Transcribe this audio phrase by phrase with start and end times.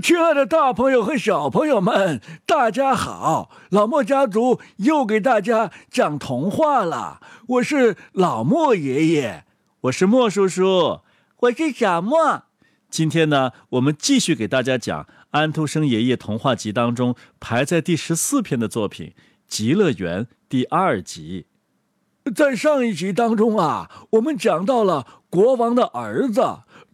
[0.00, 3.50] 亲爱的大朋友和小朋友们，大家好！
[3.70, 7.20] 老莫家族又给大家讲童话了。
[7.48, 9.44] 我是老莫爷爷，
[9.82, 11.00] 我是莫叔叔，
[11.38, 12.42] 我是小莫。
[12.90, 19.14] 今天呢，我们继续给大家讲《安徒生爷爷童话集》当中排在第十四篇的作品
[19.48, 21.46] 《极乐园》第二集。
[22.34, 26.42] 在上一集当中啊，我们讲到了国王的儿子。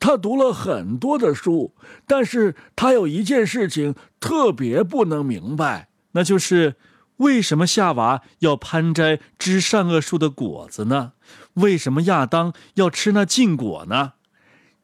[0.03, 1.77] 他读了很多的书，
[2.09, 6.75] 但是他有一件事情特别不能明白，那就是
[7.19, 11.13] 为什么夏娃要攀摘知善恶树的果子呢？
[11.55, 14.15] 为什么亚当要吃那禁果呢？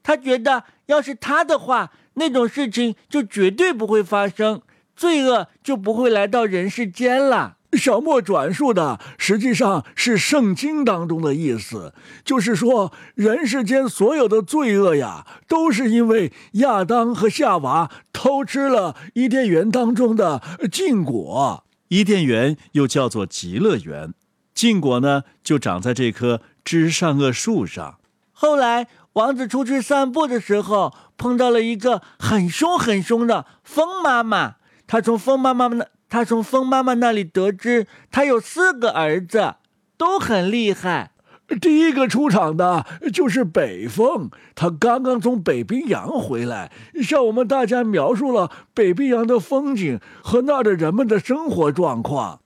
[0.05, 4.63] 他觉得，要是他的话，那种事情就绝对不会发生，
[4.95, 7.58] 罪恶就不会来到人世间了。
[7.73, 11.93] 小莫转述的实际上是圣经当中的意思，
[12.25, 20.41] 就是说人世间所有的罪恶呀，都是因为亚当和夏娃偷吃了伊甸园当中的
[20.73, 21.65] 禁果。
[21.89, 24.15] 伊甸园又叫做极乐园，
[24.55, 27.99] 禁果呢就长在这棵知善恶树上。
[28.33, 34.55] 后来王子出去散步的时候，碰到了一个很凶很凶的风妈妈，
[34.87, 35.87] 他从风妈妈那。
[36.09, 39.57] 他从风妈妈那里得知，他有四个儿子，
[39.97, 41.13] 都很厉害。
[41.61, 46.71] 第一个出场的就是北风，他刚刚从北冰洋回来，
[47.03, 52.41] 向我们大家描述了北冰洋的风景和那的人们的生活状况。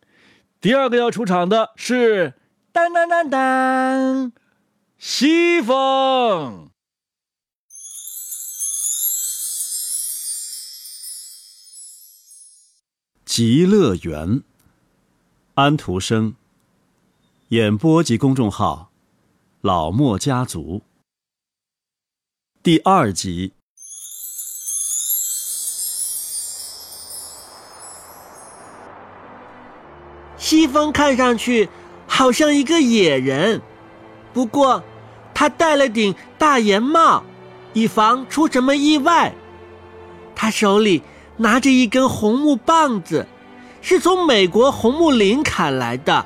[0.61, 2.35] 第二个要出场的是，
[2.73, 4.33] 当当当当，
[4.99, 6.72] 西风。
[13.35, 14.43] 极乐园，
[15.55, 16.35] 安徒生。
[17.49, 18.91] 演播及公众号：
[19.63, 20.83] 老莫家族。
[22.63, 23.55] 第二集。
[30.37, 31.71] 西风看上去
[32.07, 33.63] 好像一个野人，
[34.35, 34.85] 不过
[35.33, 37.25] 他戴了顶大檐帽，
[37.73, 39.35] 以防出什么意外。
[40.35, 41.03] 他手里。
[41.37, 43.27] 拿着一根红木棒子，
[43.81, 46.25] 是从美国红木林砍来的，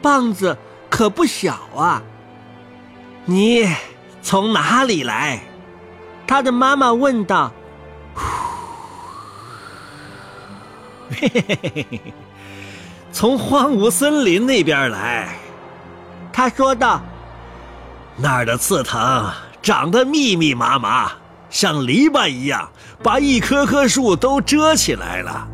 [0.00, 0.56] 棒子
[0.90, 2.02] 可不小啊。
[3.24, 3.68] 你
[4.20, 5.40] 从哪里来？
[6.26, 7.52] 他的妈妈问道。
[11.10, 12.00] 嘿嘿嘿嘿嘿，
[13.12, 15.36] 从荒芜森林那边来。
[16.32, 17.02] 他说道。
[18.16, 21.12] 那儿的刺藤长得密密麻麻。
[21.52, 22.68] 像篱笆一样，
[23.02, 25.46] 把一棵棵树都遮起来了。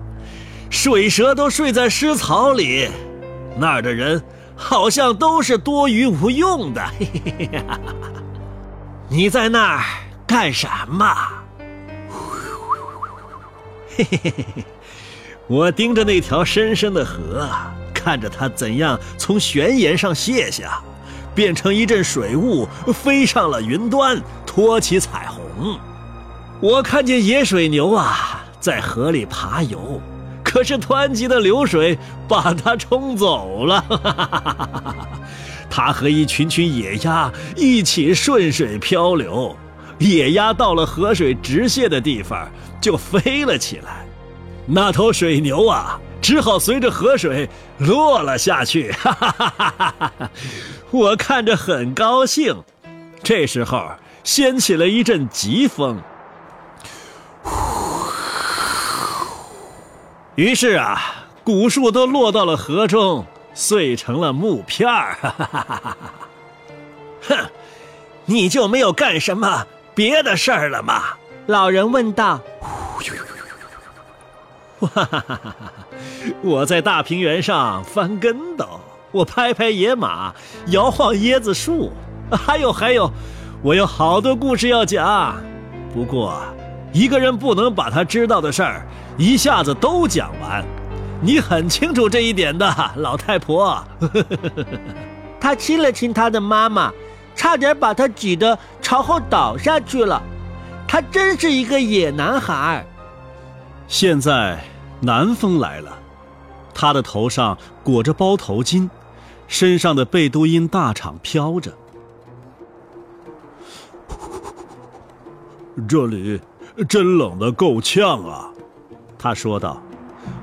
[0.71, 2.89] 水蛇都睡在湿草里，
[3.59, 4.23] 那儿的人
[4.57, 6.83] 好像都是多余无用的。
[9.11, 9.85] 你在那儿
[10.27, 11.15] 干什么？
[15.49, 17.49] 我盯着那条深深的河，
[17.93, 20.81] 看着它怎样从悬崖上卸下，
[21.35, 25.43] 变成一阵水雾，飞上了云端，托起彩虹。
[25.61, 25.79] 嗯
[26.61, 30.01] 我看见野水牛啊，在河里爬游，
[30.43, 31.97] 可是湍急的流水
[32.27, 33.85] 把它冲走了。
[35.71, 39.57] 它和一群群野鸭一起顺水漂流，
[39.99, 42.49] 野鸭到了河水直泻的地方
[42.81, 44.05] 就飞了起来，
[44.67, 47.49] 那头水牛啊，只好随着河水
[47.79, 48.93] 落了下去。
[50.91, 52.65] 我看着很高兴。
[53.23, 53.91] 这时候
[54.23, 56.01] 掀起了一阵疾风。
[60.35, 65.17] 于是啊，古树都落到了河中，碎成了木片儿。
[67.29, 67.51] 哼，
[68.27, 71.03] 你就没有干什么别的事儿了吗？
[71.47, 72.41] 老人问道。
[74.81, 75.41] 哈哈哈！
[76.41, 78.81] 我在大平原上翻跟斗，
[79.11, 80.33] 我拍拍野马，
[80.69, 81.91] 摇晃椰子树，
[82.31, 83.11] 还有还有，
[83.61, 85.37] 我有好多故事要讲。
[85.93, 86.41] 不过，
[86.93, 88.87] 一个人不能把他知道的事儿。
[89.17, 90.65] 一下子都讲完，
[91.21, 93.85] 你很清楚这一点的，老太婆。
[95.41, 96.93] 他亲了亲他的妈妈，
[97.35, 100.23] 差点把他挤得朝后倒下去了。
[100.87, 102.87] 他真是一个野男孩。
[103.89, 104.59] 现在
[105.01, 105.99] 南风来了，
[106.73, 108.89] 他的头上裹着包头巾，
[109.49, 111.73] 身上的贝都因大氅飘着。
[115.87, 116.41] 这里
[116.89, 118.49] 真冷的够呛啊！
[119.19, 119.83] 他说道：“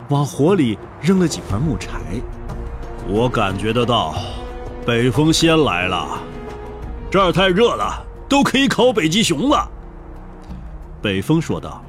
[0.10, 1.90] 往火里扔了几块木柴。
[3.08, 4.16] 我感觉得到，
[4.86, 6.20] 北风先来了。
[7.10, 9.70] 这儿太热了，都可以烤北极熊了。”
[11.02, 11.82] 北风说道：“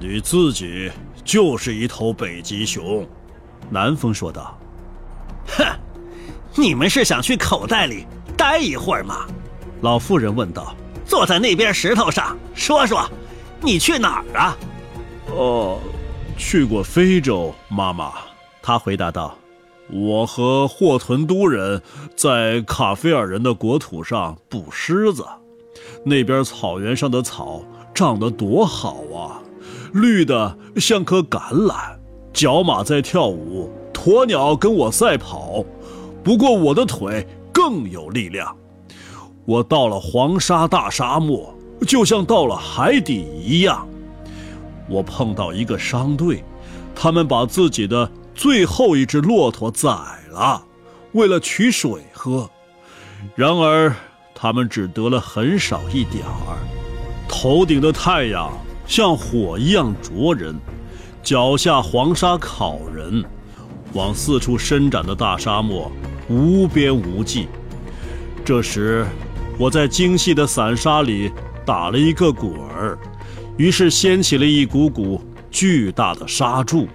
[0.00, 0.90] 你自己
[1.24, 3.06] 就是一头北极熊。”
[3.70, 4.58] 南风说道。
[5.56, 5.64] “哼，
[6.56, 8.06] 你们是想去口袋里
[8.36, 9.26] 待一会儿吗？”
[9.82, 10.74] 老妇人问道。
[11.06, 13.08] “坐在那边石头上说说，
[13.60, 14.56] 你去哪儿啊
[15.34, 15.78] ？”“哦，
[16.36, 18.12] 去过非洲，妈妈。”
[18.62, 19.36] 他回答道。
[19.90, 21.82] 我和霍屯都人
[22.16, 25.26] 在卡菲尔人的国土上捕狮子，
[26.04, 27.62] 那边草原上的草
[27.92, 29.42] 长得多好啊，
[29.92, 31.76] 绿的像颗橄榄。
[32.32, 35.62] 角马在跳舞，鸵鸟跟我赛跑，
[36.24, 38.56] 不过我的腿更有力量。
[39.44, 41.54] 我到了黄沙大沙漠，
[41.86, 43.86] 就像到了海底一样。
[44.88, 46.44] 我碰到一个商队，
[46.94, 48.10] 他们把自己的。
[48.36, 49.88] 最后一只骆驼宰
[50.32, 50.60] 了，
[51.12, 52.50] 为了取水喝。
[53.36, 53.94] 然而，
[54.34, 56.58] 他们只得了很少一点儿。
[57.28, 58.50] 头顶的太阳
[58.88, 60.58] 像火一样灼人，
[61.22, 63.24] 脚下黄沙烤人。
[63.92, 65.88] 往四处伸展的大沙漠
[66.28, 67.46] 无边无际。
[68.44, 69.06] 这时，
[69.58, 71.30] 我在精细的散沙里
[71.64, 72.98] 打了一个滚儿，
[73.56, 76.88] 于是掀起了一股股巨大的沙柱。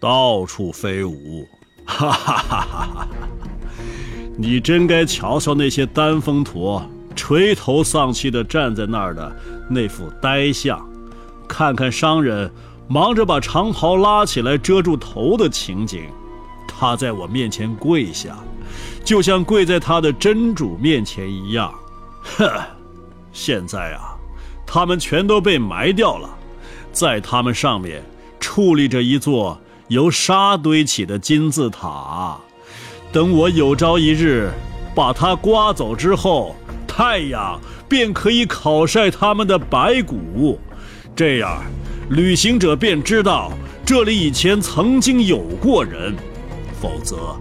[0.00, 1.46] 到处飞舞，
[1.84, 3.08] 哈哈哈哈哈哈！
[4.36, 9.36] 你真该瞧瞧那些丹峰驼垂头丧气地站在那儿的
[9.68, 10.80] 那副呆相，
[11.48, 12.50] 看看商人
[12.88, 16.04] 忙着把长袍拉起来遮住头的情景。
[16.78, 18.36] 他在我面前跪下，
[19.02, 21.74] 就像跪在他的真主面前一样。
[22.22, 22.48] 哼！
[23.32, 24.14] 现在啊，
[24.66, 26.28] 他们全都被埋掉了，
[26.92, 28.02] 在他们上面
[28.40, 29.58] 矗立着一座。
[29.88, 32.36] 由沙堆起的金字塔，
[33.10, 34.50] 等我有朝一日
[34.94, 36.54] 把它刮走之后，
[36.86, 37.58] 太阳
[37.88, 40.60] 便可以烤晒他们的白骨，
[41.16, 41.64] 这样
[42.10, 43.50] 旅行者便知道
[43.82, 46.14] 这里以前曾经有过人，
[46.80, 47.36] 否则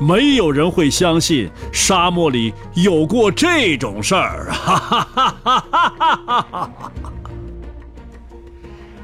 [0.00, 4.50] 没有人会相信沙漠里有过这种事儿。
[4.52, 5.66] 哈哈哈哈
[6.26, 6.70] 哈哈！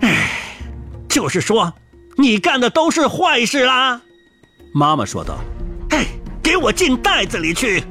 [0.01, 0.31] 哎，
[1.09, 1.73] 就是说。
[2.19, 4.01] 你干的都是坏事啦！
[4.73, 5.37] 妈妈说道。
[5.93, 6.07] “哎，
[6.43, 7.85] 给我进袋子里去！”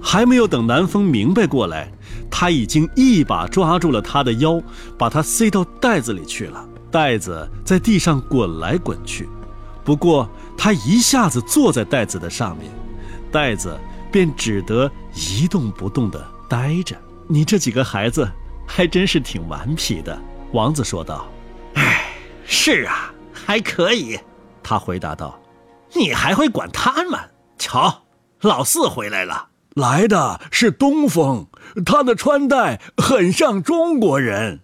[0.00, 1.90] 还没有等南风明白过来，
[2.30, 4.62] 他已经一把抓住了他的腰，
[4.96, 6.64] 把他塞到袋子里去了。
[6.92, 9.28] 袋子在地上滚来滚去，
[9.82, 12.70] 不过他一下子坐在袋子的上面，
[13.30, 13.78] 袋子
[14.10, 16.96] 便只得一动不动地呆着。
[17.28, 18.28] 你这几个孩子
[18.66, 20.18] 还真是挺顽皮的，
[20.52, 21.26] 王子说道。
[21.74, 22.06] “哎，
[22.46, 23.12] 是啊。”
[23.46, 24.18] 还可以，
[24.60, 25.38] 他回答道
[25.94, 27.20] ：“你还会管他们？
[27.58, 28.02] 瞧，
[28.40, 31.46] 老四回来了，来的是东风，
[31.84, 34.62] 他的穿戴很像中国人。”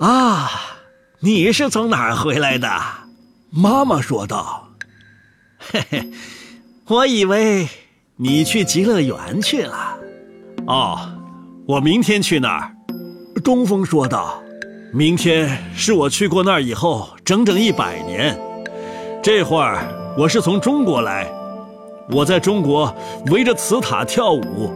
[0.00, 0.50] 啊，
[1.20, 2.68] 你是从哪儿回来的？
[3.50, 4.67] 妈妈说道
[5.58, 6.08] ：“嘿嘿，
[6.86, 7.68] 我以为
[8.16, 9.98] 你去极乐园去了。”
[10.66, 10.98] 哦，
[11.66, 12.74] 我明天去那儿。”
[13.44, 14.42] 东风说道。
[14.90, 18.34] 明天是我去过那儿以后整整一百年。
[19.22, 21.30] 这会儿我是从中国来，
[22.10, 22.96] 我在中国
[23.26, 24.72] 围着瓷塔跳舞，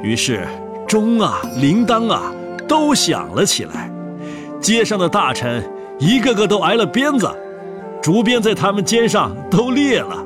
[0.00, 0.46] 于是
[0.86, 2.32] 钟啊、铃铛啊
[2.68, 3.90] 都响了起来。
[4.60, 7.28] 街上的大臣一个个都挨了鞭子，
[8.00, 10.24] 竹鞭在他们肩上都裂了。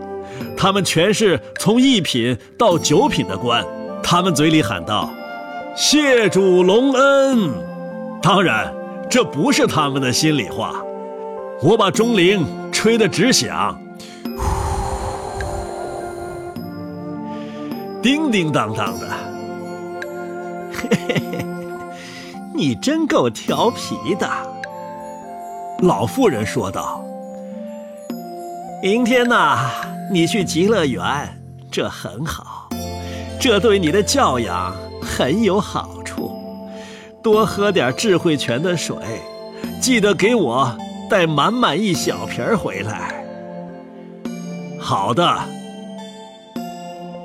[0.62, 3.66] 他们全是从一品到九品的官，
[4.00, 5.11] 他们嘴里喊道
[5.75, 7.50] ：“谢主隆恩。”
[8.23, 8.73] 当然。
[9.11, 10.81] 这不是他们的心里话。
[11.61, 13.76] 我把钟铃吹得直响，
[18.00, 19.09] 叮叮当当的。
[20.73, 21.45] 嘿嘿嘿，
[22.54, 24.31] 你真够调皮的，
[25.81, 27.04] 老妇人说道。
[28.81, 29.69] 明天呐，
[30.12, 31.02] 你去极乐园，
[31.71, 32.69] 这很好，
[33.40, 36.31] 这对你的教养很有好处。
[37.23, 38.95] 多喝点智慧泉的水，
[39.81, 40.76] 记得给我
[41.09, 43.25] 带满满一小瓶回来。
[44.78, 45.38] 好的，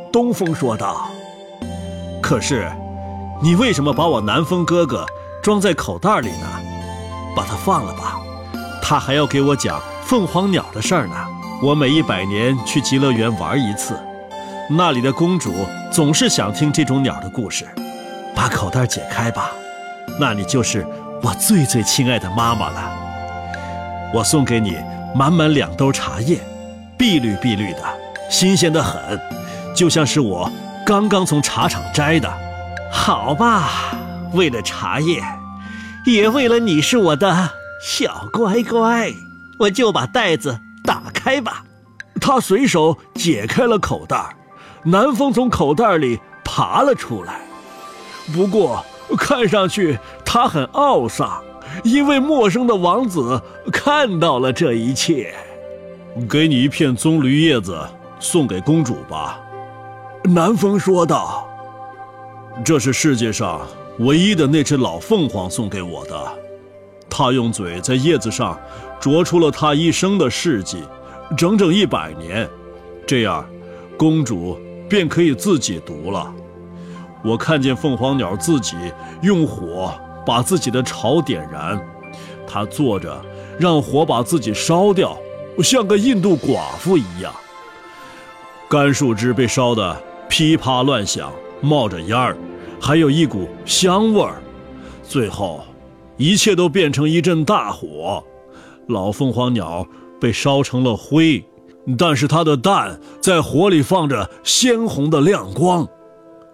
[0.10, 1.10] 东风说道。
[2.22, 2.72] 可是，
[3.44, 5.06] 你为什么把我南风哥哥
[5.44, 6.48] 装在口袋里呢？
[7.36, 8.18] 把他放了吧，
[8.82, 11.16] 他还要给我讲凤凰鸟的事儿呢。
[11.60, 14.00] 我每一百年去极乐园玩一次，
[14.70, 15.52] 那里的公主
[15.92, 17.68] 总是想听这种鸟的故事。
[18.36, 19.50] 把口袋解开吧。
[20.20, 20.86] 那你就是
[21.24, 22.92] 我最最亲爱的妈妈了。
[24.14, 24.78] 我送给你
[25.16, 26.40] 满满两兜茶叶，
[26.96, 27.82] 碧绿碧绿的，
[28.30, 29.20] 新鲜的很，
[29.76, 30.52] 就像是我
[30.86, 32.32] 刚刚从茶厂摘的。
[32.92, 33.98] 好吧，
[34.34, 35.24] 为了茶叶，
[36.06, 37.50] 也为了你是我的
[37.82, 39.12] 小乖乖，
[39.62, 41.64] 我就把袋子打开吧。
[42.20, 44.36] 他随手解开了口袋，
[44.84, 47.42] 南风从口袋里爬了出来。
[48.34, 48.84] 不过，
[49.18, 51.44] 看上去他很懊丧，
[51.84, 53.42] 因为陌生的王子
[53.72, 55.36] 看到了这一切。
[56.28, 57.80] 给你一片棕榈叶子，
[58.20, 59.40] 送给公主吧。
[60.24, 61.48] 南风说道
[62.66, 63.62] ：“这是世界上
[64.00, 66.34] 唯一的那只老凤凰送给我的，
[67.10, 68.60] 它用嘴在叶子上
[69.00, 70.84] 啄出了他一生的事迹，
[71.36, 72.48] 整整一百年。
[73.06, 73.48] 这样，
[73.98, 76.34] 公主便可以自己读了。
[77.24, 78.76] 我看见凤凰鸟自己
[79.22, 79.94] 用火
[80.26, 81.80] 把自己的巢点燃，
[82.48, 83.20] 它坐着
[83.60, 85.18] 让火把自己烧掉。”
[85.64, 87.34] 像个印度寡妇一样，
[88.70, 90.00] 干树枝被烧得
[90.30, 92.38] 噼啪乱响，冒着烟儿，
[92.80, 94.40] 还有一股香味儿。
[95.02, 95.66] 最后，
[96.16, 98.24] 一切都变成一阵大火，
[98.88, 99.86] 老凤凰鸟
[100.20, 101.44] 被烧成了灰，
[101.98, 105.88] 但是它的蛋在火里放着鲜红的亮光。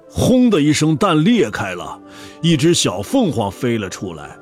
[0.10, 2.00] 轰的一声，蛋裂开了，
[2.42, 4.38] 一只小凤凰飞了出来。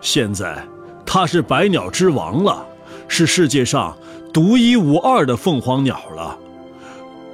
[0.00, 0.66] 现在，
[1.04, 2.66] 它是百鸟之王了。
[3.12, 3.96] 是世界上
[4.32, 6.38] 独一无二的凤凰鸟了。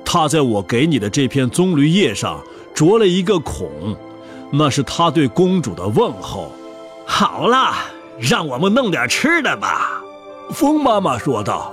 [0.04, 2.42] 它在我给你的这片棕榈叶上
[2.74, 3.94] 啄了一个孔，
[4.50, 6.50] 那是它对公主的问候。
[7.06, 7.74] 好了，
[8.18, 9.95] 让我们弄点吃的吧，
[10.52, 11.72] 风妈妈说道。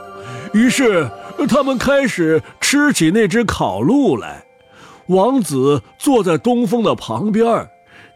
[0.53, 1.09] 于是
[1.49, 4.45] 他们开始吃起那只烤鹿来。
[5.07, 7.69] 王子坐在东风的旁边，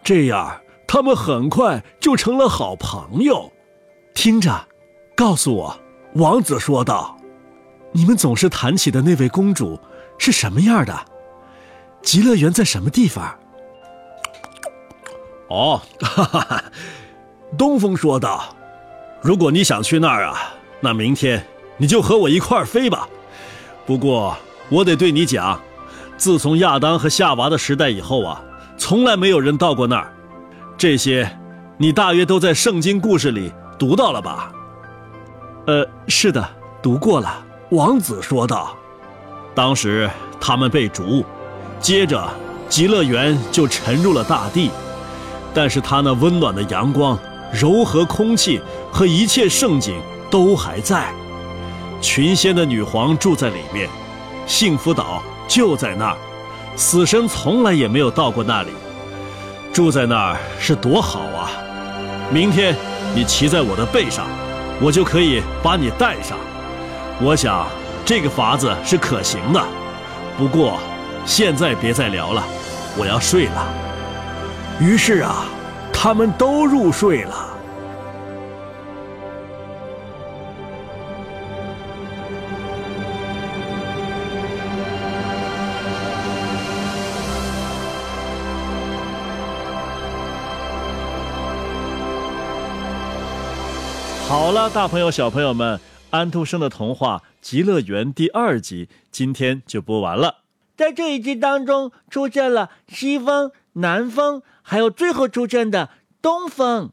[0.03, 3.51] 这样他们很快就成了好朋友。
[4.13, 4.67] 听着。
[5.15, 5.75] 告诉我，
[6.13, 7.17] 王子说道
[7.91, 9.79] ：“你们总是谈起的那位公主
[10.19, 10.95] 是什么样的？
[12.03, 13.35] 极乐园在什么地方？”
[15.49, 16.63] 哦，哈哈哈，
[17.57, 18.55] 东风说道
[19.21, 21.45] ：“如果你想去那儿啊，那明天
[21.77, 23.07] 你就和我一块儿飞吧。
[23.85, 24.37] 不过
[24.69, 25.59] 我得对你讲，
[26.17, 28.41] 自从亚当和夏娃的时代以后啊，
[28.77, 30.13] 从来没有人到过那儿。
[30.77, 31.29] 这些，
[31.77, 34.51] 你大约都在圣经故事里读到了吧？”
[35.65, 36.47] 呃，是的，
[36.81, 37.43] 读过了。
[37.71, 38.73] 王子说道
[39.53, 40.09] ：“当时
[40.39, 41.25] 他们被逐，
[41.79, 42.29] 接着
[42.69, 44.71] 极乐园就沉入了大地。
[45.53, 47.17] 但是它那温暖的阳光、
[47.51, 48.61] 柔和空气
[48.91, 51.11] 和一切盛景都还在。
[52.01, 53.89] 群仙的女皇住在里面，
[54.45, 56.17] 幸福岛就在那儿。
[56.75, 58.69] 死神从来也没有到过那里。
[59.73, 61.51] 住在那儿是多好啊！
[62.31, 62.75] 明天
[63.15, 64.27] 你骑在我的背上。”
[64.79, 66.37] 我就可以把你带上，
[67.19, 67.65] 我想
[68.05, 69.59] 这个法子是可行的。
[70.37, 70.77] 不过，
[71.25, 72.43] 现在别再聊了，
[72.95, 73.67] 我要睡了。
[74.79, 75.47] 于是啊，
[75.99, 77.57] 他们都入睡了。
[94.27, 95.79] 好了，大朋友、小朋友们，
[96.11, 100.43] 安徒生的童话《极乐园》第二集今天就播完了。
[100.77, 105.89] 在这一集当中，出现了西风、南风，还有最后出现的
[106.21, 106.91] 东风。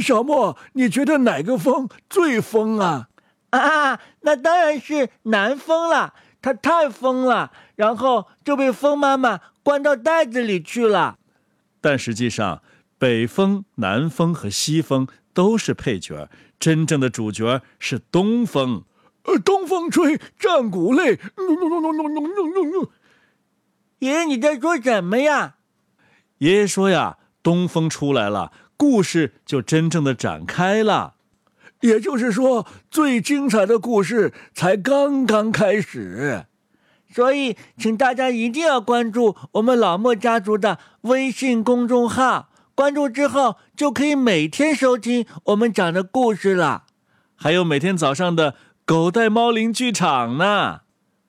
[0.00, 3.08] 小莫，你觉得哪个风最疯啊？
[3.50, 11.18] 啊，那当然是南风了，它太疯了，然后就被风妈妈关到袋子里去了。
[11.80, 12.62] 但实际上，
[12.98, 16.28] 北风、南风和西风都是配角。
[16.58, 18.84] 真正的主角是东风，
[19.24, 21.20] 呃，东风吹，战鼓擂。
[24.00, 25.56] 爷爷，你在说什么呀？
[26.44, 31.14] 爷爷说呀，东风出来了，故事就真正的展开了。
[31.80, 36.44] 也就是说，最精彩的故事才刚刚开始。
[37.10, 42.50] 所以，请大家一定要关注我们老莫家族的微信公众号。
[42.74, 46.84] 关注之后，就可以每天收听我们讲的故事了，
[47.34, 50.83] 还有每天早上的狗带猫铃剧场呢。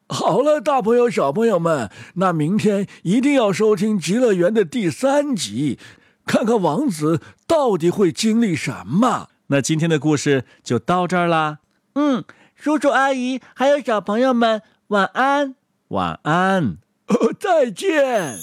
[0.08, 5.80] 好了，大朋友、小朋友们，那明天一定要收听《极乐园》的第三集，
[6.26, 9.30] 看看王子到底会经历什么。
[9.48, 11.60] 那今天的故事就到这儿啦。
[11.96, 12.24] 嗯，
[12.56, 15.56] 叔叔阿姨还有小朋友们，晚安，
[15.88, 16.78] 晚安，
[17.40, 18.38] 再见。